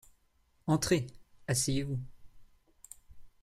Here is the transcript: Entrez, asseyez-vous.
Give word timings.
Entrez, 0.65 1.05
asseyez-vous. 1.45 1.99